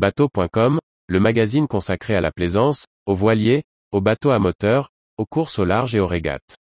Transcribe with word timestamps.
Bateau.com, 0.00 0.78
le 1.08 1.20
magazine 1.20 1.68
consacré 1.68 2.14
à 2.14 2.22
la 2.22 2.30
plaisance, 2.30 2.86
aux 3.04 3.14
voiliers, 3.14 3.64
aux 3.92 4.00
bateaux 4.00 4.30
à 4.30 4.38
moteur, 4.38 4.88
aux 5.18 5.26
courses 5.26 5.58
au 5.58 5.66
large 5.66 5.94
et 5.94 6.00
aux 6.00 6.06
régates. 6.06 6.56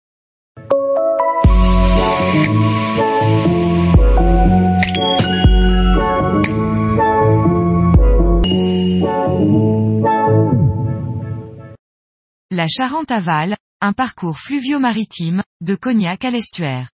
La 12.52 12.68
Charente 12.68 13.10
aval, 13.10 13.56
un 13.80 13.94
parcours 13.94 14.38
fluvio-maritime, 14.38 15.44
de 15.62 15.76
Cognac 15.76 16.26
à 16.26 16.32
l'estuaire. 16.32 16.90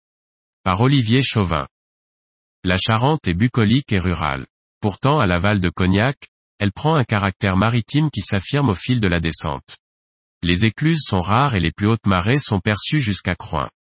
Par 0.64 0.82
Olivier 0.82 1.22
Chauvin. 1.22 1.68
La 2.64 2.78
Charente 2.78 3.28
est 3.28 3.36
bucolique 3.36 3.94
et 3.94 4.00
rurale. 4.00 4.48
Pourtant 4.82 5.20
à 5.20 5.28
l'aval 5.28 5.60
de 5.60 5.70
Cognac, 5.70 6.31
elle 6.62 6.72
prend 6.72 6.96
un 6.96 7.04
caractère 7.04 7.58
maritime 7.58 8.12
qui 8.12 8.22
s'affirme 8.22 8.70
au 8.70 8.76
fil 8.76 9.00
de 9.00 9.08
la 9.08 9.20
descente. 9.20 9.78
Les 10.44 10.64
écluses 10.64 11.02
sont 11.02 11.20
rares 11.20 11.56
et 11.56 11.60
les 11.60 11.72
plus 11.72 11.88
hautes 11.88 12.06
marées 12.06 12.38
sont 12.38 12.60
perçues 12.60 13.00
jusqu'à 13.00 13.34
Croix. 13.34 13.72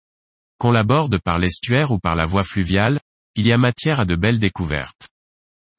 Qu'on 0.59 0.71
l'aborde 0.71 1.19
par 1.23 1.39
l'estuaire 1.39 1.91
ou 1.91 1.99
par 1.99 2.17
la 2.17 2.25
voie 2.25 2.43
fluviale, 2.43 2.99
il 3.37 3.47
y 3.47 3.53
a 3.53 3.59
matière 3.59 4.01
à 4.01 4.07
de 4.07 4.17
belles 4.17 4.39
découvertes. 4.39 5.09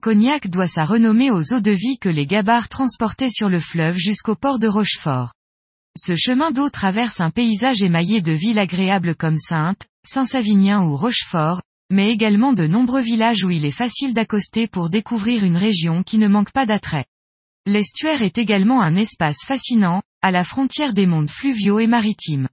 Cognac 0.03 0.47
doit 0.47 0.67
sa 0.67 0.85
renommée 0.85 1.31
aux 1.31 1.53
eaux 1.53 1.59
de 1.59 1.71
vie 1.71 1.97
que 1.99 2.09
les 2.09 2.27
gabarres 2.27 2.69
transportaient 2.69 3.31
sur 3.31 3.49
le 3.49 3.59
fleuve 3.59 3.97
jusqu'au 3.97 4.35
port 4.35 4.59
de 4.59 4.67
Rochefort. 4.67 5.33
Ce 5.97 6.15
chemin 6.15 6.51
d'eau 6.51 6.69
traverse 6.69 7.19
un 7.19 7.31
paysage 7.31 7.81
émaillé 7.81 8.21
de 8.21 8.31
villes 8.31 8.59
agréables 8.59 9.15
comme 9.15 9.39
Sainte, 9.39 9.87
Saint-Savinien 10.07 10.83
ou 10.83 10.95
Rochefort, 10.95 11.63
mais 11.91 12.09
également 12.09 12.53
de 12.53 12.65
nombreux 12.65 13.01
villages 13.01 13.43
où 13.43 13.51
il 13.51 13.65
est 13.65 13.71
facile 13.71 14.13
d'accoster 14.13 14.65
pour 14.65 14.89
découvrir 14.89 15.43
une 15.43 15.57
région 15.57 16.03
qui 16.03 16.17
ne 16.17 16.29
manque 16.29 16.51
pas 16.51 16.65
d'attrait. 16.65 17.05
L'estuaire 17.67 18.23
est 18.23 18.37
également 18.37 18.81
un 18.81 18.95
espace 18.95 19.43
fascinant, 19.45 20.01
à 20.21 20.31
la 20.31 20.43
frontière 20.43 20.93
des 20.93 21.05
mondes 21.05 21.29
fluviaux 21.29 21.79
et 21.79 21.87
maritimes. 21.87 22.47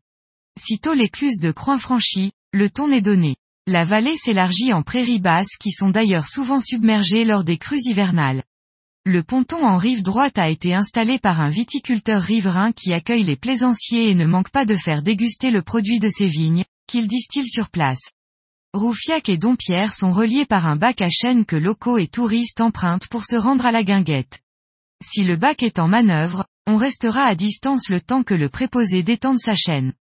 Sitôt 0.60 0.92
l'écluse 0.92 1.40
de 1.40 1.52
Croix 1.52 1.78
franchie, 1.78 2.32
le 2.52 2.68
ton 2.68 2.90
est 2.90 3.00
donné. 3.00 3.36
La 3.66 3.84
vallée 3.84 4.16
s'élargit 4.16 4.72
en 4.72 4.82
prairies 4.82 5.20
basses 5.20 5.56
qui 5.60 5.70
sont 5.70 5.90
d'ailleurs 5.90 6.26
souvent 6.26 6.60
submergées 6.60 7.24
lors 7.24 7.44
des 7.44 7.58
crues 7.58 7.80
hivernales. 7.84 8.42
Le 9.06 9.22
ponton 9.22 9.64
en 9.64 9.78
rive 9.78 10.02
droite 10.02 10.36
a 10.38 10.50
été 10.50 10.74
installé 10.74 11.18
par 11.18 11.40
un 11.40 11.48
viticulteur 11.48 12.20
riverain 12.20 12.72
qui 12.72 12.92
accueille 12.92 13.22
les 13.22 13.36
plaisanciers 13.36 14.10
et 14.10 14.14
ne 14.14 14.26
manque 14.26 14.50
pas 14.50 14.66
de 14.66 14.74
faire 14.74 15.02
déguster 15.02 15.50
le 15.50 15.62
produit 15.62 16.00
de 16.00 16.08
ses 16.08 16.26
vignes, 16.26 16.64
qu'il 16.86 17.06
distille 17.06 17.48
sur 17.48 17.70
place. 17.70 18.00
Roufiac 18.74 19.30
et 19.30 19.38
Dompierre 19.38 19.94
sont 19.94 20.12
reliés 20.12 20.44
par 20.44 20.66
un 20.66 20.76
bac 20.76 21.00
à 21.00 21.08
chaîne 21.08 21.46
que 21.46 21.56
locaux 21.56 21.96
et 21.96 22.06
touristes 22.06 22.60
empruntent 22.60 23.08
pour 23.08 23.24
se 23.24 23.34
rendre 23.34 23.64
à 23.64 23.72
la 23.72 23.82
guinguette. 23.82 24.40
Si 25.02 25.24
le 25.24 25.36
bac 25.36 25.62
est 25.62 25.78
en 25.78 25.88
manœuvre, 25.88 26.44
on 26.66 26.76
restera 26.76 27.22
à 27.22 27.34
distance 27.34 27.88
le 27.88 28.02
temps 28.02 28.22
que 28.22 28.34
le 28.34 28.50
préposé 28.50 29.02
détende 29.02 29.38
sa 29.38 29.54
chaîne. 29.54 29.94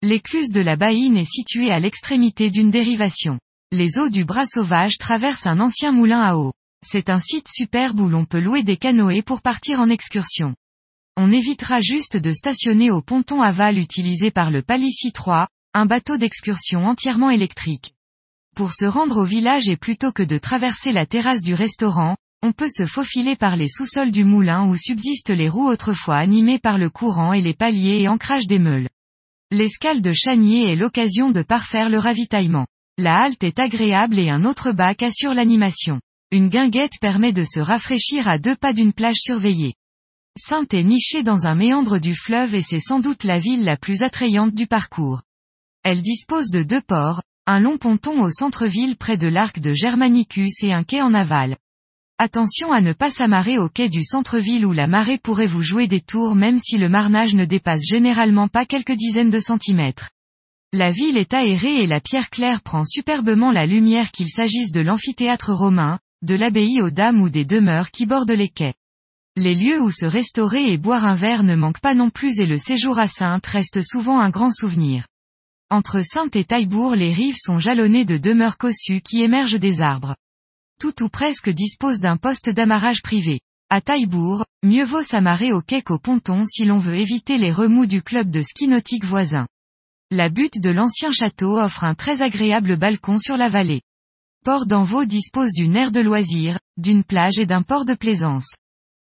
L'écluse 0.00 0.50
de 0.50 0.62
la 0.62 0.76
Baïne 0.76 1.18
est 1.18 1.30
située 1.30 1.70
à 1.70 1.78
l'extrémité 1.78 2.48
d'une 2.48 2.70
dérivation. 2.70 3.38
Les 3.70 3.98
eaux 3.98 4.08
du 4.08 4.24
bras 4.24 4.46
sauvage 4.46 4.96
traversent 4.96 5.46
un 5.46 5.60
ancien 5.60 5.92
moulin 5.92 6.22
à 6.22 6.36
eau. 6.36 6.54
C'est 6.82 7.10
un 7.10 7.18
site 7.18 7.48
superbe 7.48 8.00
où 8.00 8.08
l'on 8.08 8.24
peut 8.24 8.40
louer 8.40 8.62
des 8.62 8.78
canoës 8.78 9.22
pour 9.22 9.42
partir 9.42 9.78
en 9.78 9.90
excursion. 9.90 10.54
On 11.18 11.30
évitera 11.30 11.80
juste 11.80 12.16
de 12.16 12.32
stationner 12.32 12.90
au 12.90 13.02
ponton 13.02 13.42
aval 13.42 13.76
utilisé 13.76 14.30
par 14.30 14.50
le 14.50 14.62
Palissy 14.62 15.12
3, 15.12 15.48
un 15.74 15.84
bateau 15.84 16.16
d'excursion 16.16 16.86
entièrement 16.86 17.28
électrique. 17.28 17.92
Pour 18.56 18.72
se 18.72 18.86
rendre 18.86 19.18
au 19.18 19.24
village 19.24 19.68
et 19.68 19.76
plutôt 19.76 20.12
que 20.12 20.22
de 20.22 20.38
traverser 20.38 20.90
la 20.90 21.04
terrasse 21.04 21.42
du 21.42 21.52
restaurant, 21.52 22.16
on 22.42 22.52
peut 22.52 22.70
se 22.70 22.86
faufiler 22.86 23.36
par 23.36 23.54
les 23.54 23.68
sous-sols 23.68 24.10
du 24.10 24.24
moulin 24.24 24.66
où 24.66 24.74
subsistent 24.74 25.28
les 25.28 25.50
roues 25.50 25.68
autrefois 25.68 26.16
animées 26.16 26.58
par 26.58 26.78
le 26.78 26.88
courant 26.88 27.34
et 27.34 27.42
les 27.42 27.52
paliers 27.52 28.00
et 28.00 28.08
ancrages 28.08 28.46
des 28.46 28.58
meules. 28.58 28.88
L'escale 29.50 30.00
de 30.00 30.10
Chanier 30.14 30.72
est 30.72 30.74
l'occasion 30.74 31.32
de 31.32 31.42
parfaire 31.42 31.90
le 31.90 31.98
ravitaillement. 31.98 32.66
La 32.96 33.24
halte 33.24 33.44
est 33.44 33.58
agréable 33.58 34.18
et 34.18 34.30
un 34.30 34.46
autre 34.46 34.72
bac 34.72 35.02
assure 35.02 35.34
l'animation. 35.34 36.00
Une 36.30 36.48
guinguette 36.48 36.98
permet 36.98 37.34
de 37.34 37.44
se 37.44 37.60
rafraîchir 37.60 38.26
à 38.26 38.38
deux 38.38 38.56
pas 38.56 38.72
d'une 38.72 38.94
plage 38.94 39.18
surveillée. 39.18 39.74
Sainte 40.38 40.72
est 40.72 40.82
nichée 40.82 41.22
dans 41.22 41.44
un 41.44 41.56
méandre 41.56 41.98
du 41.98 42.14
fleuve 42.14 42.54
et 42.54 42.62
c'est 42.62 42.80
sans 42.80 43.00
doute 43.00 43.24
la 43.24 43.38
ville 43.38 43.64
la 43.64 43.76
plus 43.76 44.02
attrayante 44.02 44.54
du 44.54 44.66
parcours. 44.66 45.20
Elle 45.82 46.00
dispose 46.00 46.50
de 46.50 46.62
deux 46.62 46.80
ports, 46.80 47.20
un 47.48 47.60
long 47.60 47.78
ponton 47.78 48.22
au 48.22 48.30
centre-ville 48.30 48.96
près 48.96 49.16
de 49.16 49.28
l'arc 49.28 49.60
de 49.60 49.72
Germanicus 49.72 50.64
et 50.64 50.72
un 50.72 50.82
quai 50.82 51.00
en 51.00 51.14
aval. 51.14 51.56
Attention 52.18 52.72
à 52.72 52.80
ne 52.80 52.92
pas 52.92 53.10
s'amarrer 53.10 53.56
au 53.56 53.68
quai 53.68 53.88
du 53.88 54.02
centre-ville 54.02 54.66
où 54.66 54.72
la 54.72 54.88
marée 54.88 55.18
pourrait 55.18 55.46
vous 55.46 55.62
jouer 55.62 55.86
des 55.86 56.00
tours 56.00 56.34
même 56.34 56.58
si 56.58 56.76
le 56.76 56.88
marnage 56.88 57.36
ne 57.36 57.44
dépasse 57.44 57.86
généralement 57.86 58.48
pas 58.48 58.66
quelques 58.66 58.96
dizaines 58.96 59.30
de 59.30 59.38
centimètres. 59.38 60.10
La 60.72 60.90
ville 60.90 61.16
est 61.16 61.34
aérée 61.34 61.84
et 61.84 61.86
la 61.86 62.00
pierre 62.00 62.30
claire 62.30 62.62
prend 62.62 62.84
superbement 62.84 63.52
la 63.52 63.64
lumière 63.64 64.10
qu'il 64.10 64.28
s'agisse 64.28 64.72
de 64.72 64.80
l'amphithéâtre 64.80 65.52
romain, 65.52 66.00
de 66.22 66.34
l'abbaye 66.34 66.82
aux 66.82 66.90
dames 66.90 67.20
ou 67.20 67.28
des 67.28 67.44
demeures 67.44 67.92
qui 67.92 68.06
bordent 68.06 68.28
les 68.32 68.48
quais. 68.48 68.74
Les 69.36 69.54
lieux 69.54 69.80
où 69.80 69.92
se 69.92 70.06
restaurer 70.06 70.72
et 70.72 70.78
boire 70.78 71.04
un 71.04 71.14
verre 71.14 71.44
ne 71.44 71.54
manquent 71.54 71.80
pas 71.80 71.94
non 71.94 72.10
plus 72.10 72.40
et 72.40 72.46
le 72.46 72.58
séjour 72.58 72.98
à 72.98 73.06
Sainte 73.06 73.46
reste 73.46 73.82
souvent 73.82 74.18
un 74.18 74.30
grand 74.30 74.50
souvenir. 74.50 75.06
Entre 75.68 76.00
Sainte 76.02 76.36
et 76.36 76.44
Taillebourg 76.44 76.94
les 76.94 77.12
rives 77.12 77.38
sont 77.40 77.58
jalonnées 77.58 78.04
de 78.04 78.18
demeures 78.18 78.56
cossues 78.56 79.00
qui 79.00 79.22
émergent 79.22 79.58
des 79.58 79.80
arbres. 79.80 80.14
Tout 80.80 81.02
ou 81.02 81.08
presque 81.08 81.50
dispose 81.50 81.98
d'un 81.98 82.16
poste 82.16 82.50
d'amarrage 82.50 83.02
privé. 83.02 83.40
À 83.68 83.80
Taillebourg, 83.80 84.44
mieux 84.62 84.84
vaut 84.84 85.02
s'amarrer 85.02 85.52
au 85.52 85.60
quai 85.62 85.82
qu'au 85.82 85.98
ponton 85.98 86.44
si 86.44 86.66
l'on 86.66 86.78
veut 86.78 86.94
éviter 86.94 87.36
les 87.36 87.50
remous 87.50 87.86
du 87.86 88.00
club 88.00 88.30
de 88.30 88.42
ski 88.42 88.68
nautique 88.68 89.04
voisin. 89.04 89.48
La 90.12 90.28
butte 90.28 90.60
de 90.62 90.70
l'ancien 90.70 91.10
château 91.10 91.58
offre 91.58 91.82
un 91.82 91.96
très 91.96 92.22
agréable 92.22 92.76
balcon 92.76 93.18
sur 93.18 93.36
la 93.36 93.48
vallée. 93.48 93.82
Port 94.44 94.66
d'Envaux 94.66 95.04
dispose 95.04 95.52
d'une 95.52 95.74
aire 95.74 95.90
de 95.90 95.98
loisirs, 95.98 96.60
d'une 96.76 97.02
plage 97.02 97.40
et 97.40 97.46
d'un 97.46 97.62
port 97.62 97.84
de 97.84 97.94
plaisance. 97.94 98.54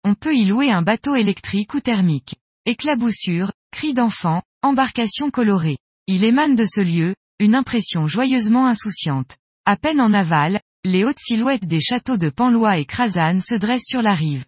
On 0.04 0.12
peut 0.12 0.34
y 0.34 0.44
louer 0.44 0.70
un 0.70 0.82
bateau 0.82 1.14
électrique 1.14 1.72
ou 1.72 1.80
thermique. 1.80 2.34
Éclaboussures, 2.66 3.52
cris 3.70 3.94
d'enfants, 3.94 4.42
embarcations 4.62 5.30
colorées. 5.30 5.78
Il 6.08 6.24
émane 6.24 6.56
de 6.56 6.64
ce 6.64 6.80
lieu, 6.80 7.14
une 7.38 7.54
impression 7.54 8.08
joyeusement 8.08 8.66
insouciante. 8.66 9.36
À 9.64 9.76
peine 9.76 10.00
en 10.00 10.12
aval, 10.12 10.60
les 10.84 11.04
hautes 11.04 11.20
silhouettes 11.20 11.66
des 11.66 11.80
châteaux 11.80 12.16
de 12.16 12.28
Panlois 12.28 12.78
et 12.78 12.84
Crasane 12.84 13.40
se 13.40 13.54
dressent 13.54 13.86
sur 13.86 14.02
la 14.02 14.16
rive. 14.16 14.44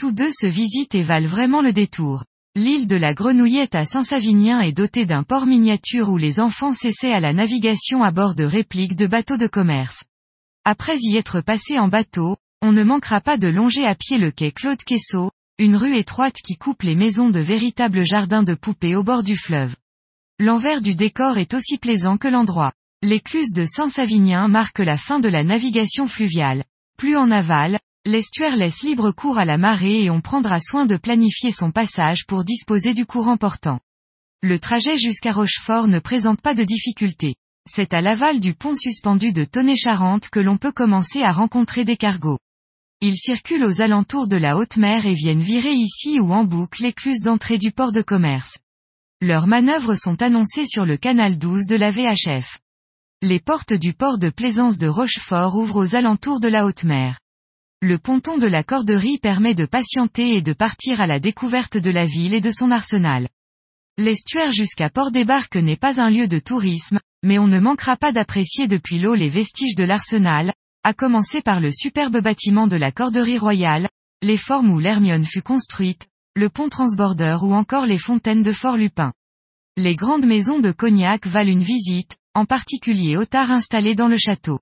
Tous 0.00 0.10
deux 0.10 0.32
se 0.32 0.46
visitent 0.46 0.96
et 0.96 1.04
valent 1.04 1.28
vraiment 1.28 1.62
le 1.62 1.72
détour. 1.72 2.24
L'île 2.56 2.88
de 2.88 2.96
la 2.96 3.14
Grenouillette 3.14 3.76
à 3.76 3.84
Saint-Savinien 3.84 4.62
est 4.62 4.72
dotée 4.72 5.06
d'un 5.06 5.22
port 5.22 5.46
miniature 5.46 6.08
où 6.08 6.16
les 6.16 6.40
enfants 6.40 6.74
s'essaient 6.74 7.12
à 7.12 7.20
la 7.20 7.32
navigation 7.32 8.02
à 8.02 8.10
bord 8.10 8.34
de 8.34 8.42
répliques 8.42 8.96
de 8.96 9.06
bateaux 9.06 9.36
de 9.36 9.46
commerce. 9.46 10.02
Après 10.64 10.96
y 10.98 11.16
être 11.16 11.40
passé 11.40 11.78
en 11.78 11.86
bateau, 11.86 12.36
on 12.62 12.72
ne 12.72 12.82
manquera 12.82 13.20
pas 13.20 13.38
de 13.38 13.46
longer 13.46 13.86
à 13.86 13.94
pied 13.94 14.18
le 14.18 14.32
quai 14.32 14.50
Claude 14.50 14.82
Quessot, 14.82 15.30
une 15.58 15.76
rue 15.76 15.96
étroite 15.96 16.38
qui 16.44 16.56
coupe 16.56 16.82
les 16.82 16.96
maisons 16.96 17.30
de 17.30 17.38
véritables 17.38 18.04
jardins 18.04 18.42
de 18.42 18.54
poupées 18.54 18.96
au 18.96 19.04
bord 19.04 19.22
du 19.22 19.36
fleuve. 19.36 19.76
L'envers 20.42 20.80
du 20.80 20.94
décor 20.94 21.36
est 21.36 21.52
aussi 21.52 21.76
plaisant 21.76 22.16
que 22.16 22.26
l'endroit. 22.26 22.72
L'écluse 23.02 23.52
de 23.52 23.66
Saint-Savinien 23.66 24.48
marque 24.48 24.78
la 24.78 24.96
fin 24.96 25.20
de 25.20 25.28
la 25.28 25.44
navigation 25.44 26.06
fluviale. 26.06 26.64
Plus 26.96 27.14
en 27.14 27.30
aval, 27.30 27.78
l'estuaire 28.06 28.56
laisse 28.56 28.82
libre 28.82 29.10
cours 29.10 29.38
à 29.38 29.44
la 29.44 29.58
marée 29.58 30.04
et 30.04 30.08
on 30.08 30.22
prendra 30.22 30.58
soin 30.58 30.86
de 30.86 30.96
planifier 30.96 31.52
son 31.52 31.72
passage 31.72 32.24
pour 32.26 32.42
disposer 32.42 32.94
du 32.94 33.04
courant 33.04 33.36
portant. 33.36 33.80
Le 34.40 34.58
trajet 34.58 34.96
jusqu'à 34.96 35.34
Rochefort 35.34 35.88
ne 35.88 35.98
présente 35.98 36.40
pas 36.40 36.54
de 36.54 36.64
difficultés. 36.64 37.34
C'est 37.70 37.92
à 37.92 38.00
l'aval 38.00 38.40
du 38.40 38.54
pont 38.54 38.74
suspendu 38.74 39.34
de 39.34 39.44
Tonnet-Charente 39.44 40.30
que 40.30 40.40
l'on 40.40 40.56
peut 40.56 40.72
commencer 40.72 41.20
à 41.22 41.32
rencontrer 41.32 41.84
des 41.84 41.98
cargos. 41.98 42.38
Ils 43.02 43.18
circulent 43.18 43.66
aux 43.66 43.82
alentours 43.82 44.26
de 44.26 44.38
la 44.38 44.56
haute 44.56 44.78
mer 44.78 45.04
et 45.04 45.12
viennent 45.12 45.42
virer 45.42 45.74
ici 45.74 46.18
ou 46.18 46.32
en 46.32 46.44
boucle 46.44 46.82
l'écluse 46.82 47.20
d'entrée 47.24 47.58
du 47.58 47.72
port 47.72 47.92
de 47.92 48.00
commerce. 48.00 48.56
Leurs 49.22 49.46
manœuvres 49.46 49.96
sont 49.96 50.22
annoncées 50.22 50.64
sur 50.66 50.86
le 50.86 50.96
canal 50.96 51.36
12 51.36 51.66
de 51.66 51.76
la 51.76 51.90
VHF. 51.90 52.58
Les 53.20 53.38
portes 53.38 53.74
du 53.74 53.92
port 53.92 54.16
de 54.16 54.30
plaisance 54.30 54.78
de 54.78 54.88
Rochefort 54.88 55.56
ouvrent 55.56 55.76
aux 55.76 55.94
alentours 55.94 56.40
de 56.40 56.48
la 56.48 56.64
haute 56.64 56.84
mer. 56.84 57.18
Le 57.82 57.98
ponton 57.98 58.38
de 58.38 58.46
la 58.46 58.64
corderie 58.64 59.18
permet 59.18 59.54
de 59.54 59.66
patienter 59.66 60.36
et 60.36 60.40
de 60.40 60.54
partir 60.54 61.02
à 61.02 61.06
la 61.06 61.20
découverte 61.20 61.76
de 61.76 61.90
la 61.90 62.06
ville 62.06 62.32
et 62.32 62.40
de 62.40 62.50
son 62.50 62.70
arsenal. 62.70 63.28
L'estuaire 63.98 64.52
jusqu'à 64.52 64.88
Port-des-Barques 64.88 65.56
n'est 65.56 65.76
pas 65.76 66.00
un 66.00 66.08
lieu 66.08 66.26
de 66.26 66.38
tourisme, 66.38 66.98
mais 67.22 67.38
on 67.38 67.46
ne 67.46 67.60
manquera 67.60 67.98
pas 67.98 68.12
d'apprécier 68.12 68.68
depuis 68.68 68.98
l'eau 68.98 69.14
les 69.14 69.28
vestiges 69.28 69.74
de 69.74 69.84
l'arsenal, 69.84 70.54
à 70.82 70.94
commencer 70.94 71.42
par 71.42 71.60
le 71.60 71.70
superbe 71.70 72.22
bâtiment 72.22 72.66
de 72.66 72.76
la 72.76 72.90
Corderie 72.90 73.36
royale, 73.36 73.90
les 74.22 74.38
formes 74.38 74.70
où 74.70 74.78
l'Hermione 74.78 75.26
fut 75.26 75.42
construite, 75.42 76.08
le 76.36 76.48
pont 76.48 76.68
transbordeur 76.68 77.42
ou 77.42 77.54
encore 77.54 77.86
les 77.86 77.98
fontaines 77.98 78.42
de 78.42 78.52
Fort-Lupin. 78.52 79.12
Les 79.76 79.96
grandes 79.96 80.26
maisons 80.26 80.60
de 80.60 80.70
Cognac 80.70 81.26
valent 81.26 81.50
une 81.50 81.62
visite, 81.62 82.16
en 82.34 82.44
particulier 82.44 83.16
Otard 83.16 83.50
installé 83.50 83.94
dans 83.96 84.06
le 84.06 84.16
château. 84.16 84.60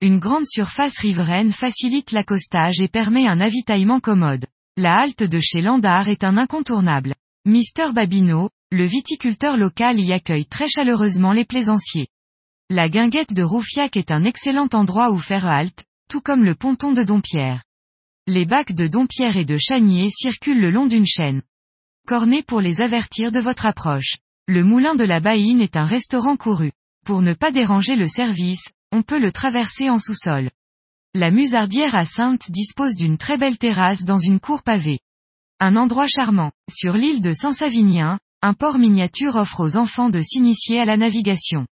Une 0.00 0.20
grande 0.20 0.46
surface 0.46 0.98
riveraine 0.98 1.52
facilite 1.52 2.12
l'accostage 2.12 2.80
et 2.80 2.88
permet 2.88 3.26
un 3.26 3.40
avitaillement 3.40 4.00
commode. 4.00 4.46
La 4.76 4.98
halte 4.98 5.24
de 5.24 5.40
chez 5.40 5.60
Landard 5.60 6.08
est 6.08 6.22
un 6.22 6.36
incontournable. 6.36 7.14
Mister 7.44 7.92
Babino, 7.92 8.50
le 8.70 8.84
viticulteur 8.84 9.56
local 9.56 9.98
y 9.98 10.12
accueille 10.12 10.46
très 10.46 10.68
chaleureusement 10.68 11.32
les 11.32 11.44
plaisanciers. 11.44 12.06
La 12.70 12.88
guinguette 12.88 13.34
de 13.34 13.42
Roufiac 13.42 13.96
est 13.96 14.12
un 14.12 14.22
excellent 14.24 14.68
endroit 14.74 15.10
où 15.10 15.18
faire 15.18 15.46
halte, 15.46 15.84
tout 16.08 16.20
comme 16.20 16.44
le 16.44 16.54
ponton 16.54 16.92
de 16.92 17.02
Dompierre. 17.02 17.64
Les 18.32 18.46
bacs 18.46 18.76
de 18.76 18.86
Dompierre 18.86 19.36
et 19.36 19.44
de 19.44 19.58
Chanier 19.58 20.08
circulent 20.08 20.60
le 20.60 20.70
long 20.70 20.86
d'une 20.86 21.04
chaîne. 21.04 21.42
Cornez 22.06 22.44
pour 22.44 22.60
les 22.60 22.80
avertir 22.80 23.32
de 23.32 23.40
votre 23.40 23.66
approche. 23.66 24.18
Le 24.46 24.62
moulin 24.62 24.94
de 24.94 25.02
la 25.02 25.18
Baïne 25.18 25.60
est 25.60 25.76
un 25.76 25.84
restaurant 25.84 26.36
couru. 26.36 26.70
Pour 27.04 27.22
ne 27.22 27.34
pas 27.34 27.50
déranger 27.50 27.96
le 27.96 28.06
service, 28.06 28.68
on 28.92 29.02
peut 29.02 29.18
le 29.18 29.32
traverser 29.32 29.90
en 29.90 29.98
sous-sol. 29.98 30.48
La 31.12 31.32
musardière 31.32 31.96
à 31.96 32.04
Sainte 32.06 32.52
dispose 32.52 32.94
d'une 32.94 33.18
très 33.18 33.36
belle 33.36 33.58
terrasse 33.58 34.04
dans 34.04 34.20
une 34.20 34.38
cour 34.38 34.62
pavée. 34.62 35.00
Un 35.58 35.74
endroit 35.74 36.06
charmant. 36.06 36.52
Sur 36.70 36.92
l'île 36.92 37.22
de 37.22 37.32
Saint-Savinien, 37.32 38.20
un 38.42 38.54
port 38.54 38.78
miniature 38.78 39.34
offre 39.34 39.58
aux 39.58 39.76
enfants 39.76 40.08
de 40.08 40.22
s'initier 40.22 40.78
à 40.78 40.84
la 40.84 40.96
navigation. 40.96 41.66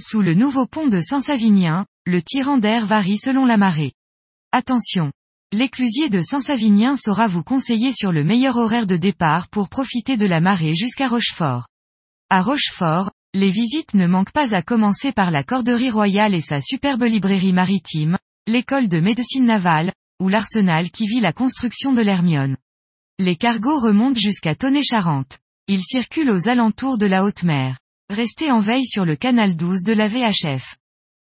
Sous 0.00 0.22
le 0.22 0.34
nouveau 0.34 0.64
pont 0.64 0.86
de 0.86 1.00
Saint-Savinien, 1.00 1.86
le 2.06 2.22
tirant 2.22 2.58
d'air 2.58 2.86
varie 2.86 3.18
selon 3.18 3.44
la 3.44 3.56
marée. 3.56 3.94
Attention. 4.52 5.10
L'éclusier 5.50 6.10
de 6.10 6.20
Saint-Savinien 6.20 6.94
saura 6.96 7.26
vous 7.26 7.42
conseiller 7.42 7.90
sur 7.90 8.12
le 8.12 8.22
meilleur 8.22 8.58
horaire 8.58 8.86
de 8.86 8.98
départ 8.98 9.48
pour 9.48 9.70
profiter 9.70 10.18
de 10.18 10.26
la 10.26 10.40
marée 10.40 10.74
jusqu'à 10.74 11.08
Rochefort. 11.08 11.68
À 12.28 12.42
Rochefort, 12.42 13.10
les 13.32 13.50
visites 13.50 13.94
ne 13.94 14.06
manquent 14.06 14.32
pas 14.32 14.54
à 14.54 14.60
commencer 14.60 15.10
par 15.10 15.30
la 15.30 15.44
Corderie 15.44 15.88
Royale 15.88 16.34
et 16.34 16.42
sa 16.42 16.60
superbe 16.60 17.04
librairie 17.04 17.54
maritime, 17.54 18.18
l'école 18.46 18.88
de 18.88 19.00
médecine 19.00 19.46
navale, 19.46 19.94
ou 20.20 20.28
l'arsenal 20.28 20.90
qui 20.90 21.06
vit 21.06 21.20
la 21.20 21.32
construction 21.32 21.94
de 21.94 22.02
l'Hermione. 22.02 22.58
Les 23.18 23.36
cargos 23.36 23.80
remontent 23.80 24.20
jusqu'à 24.20 24.54
Tonnet-Charente. 24.54 25.38
Ils 25.66 25.82
circulent 25.82 26.30
aux 26.30 26.48
alentours 26.48 26.98
de 26.98 27.06
la 27.06 27.24
haute 27.24 27.42
mer. 27.44 27.78
Restez 28.10 28.50
en 28.50 28.58
veille 28.58 28.86
sur 28.86 29.06
le 29.06 29.16
canal 29.16 29.56
12 29.56 29.82
de 29.84 29.94
la 29.94 30.08
VHF. 30.08 30.76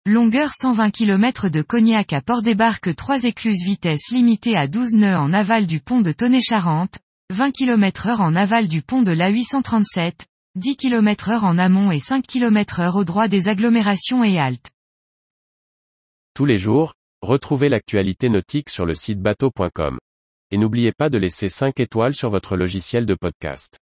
Longueur 0.10 0.52
120 0.54 0.92
km 0.92 1.50
de 1.50 1.62
Cognac 1.62 2.14
à 2.14 2.22
Port-des-Barques 2.22 2.96
3 2.96 3.26
écluses 3.26 3.66
vitesse 3.66 4.10
limitée 4.10 4.56
à 4.56 4.70
12 4.70 4.94
nœuds 4.94 5.18
en 5.18 5.34
aval 5.34 5.68
du 5.68 5.82
pont 5.82 6.00
de 6.00 6.14
Tonnet-Charente, 6.14 6.98
20 7.34 7.52
km 7.52 8.08
heure 8.08 8.22
en 8.22 8.34
aval 8.34 8.70
du 8.70 8.82
pont 8.82 9.02
de 9.02 9.12
l'A837, 9.12 10.14
10 10.56 10.78
km 10.78 11.30
heure 11.30 11.44
en 11.44 11.58
amont 11.58 11.92
et 11.92 12.00
5 12.00 12.26
km 12.26 12.80
heure 12.80 12.96
au 12.96 13.04
droit 13.04 13.28
des 13.28 13.50
agglomérations 13.50 14.24
et 14.24 14.40
haltes. 14.40 14.72
Tous 16.34 16.46
les 16.46 16.58
jours, 16.58 16.94
retrouvez 17.22 17.68
l'actualité 17.68 18.30
nautique 18.30 18.70
sur 18.70 18.86
le 18.86 18.94
site 18.94 19.20
bateau.com. 19.20 20.00
Et 20.52 20.58
n'oubliez 20.58 20.94
pas 20.94 21.10
de 21.10 21.18
laisser 21.18 21.50
5 21.50 21.82
étoiles 21.82 22.16
sur 22.16 22.30
votre 22.30 22.56
logiciel 22.56 23.06
de 23.06 23.14
podcast. 23.14 23.78